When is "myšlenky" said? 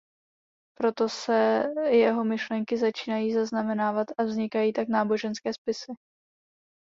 2.23-2.77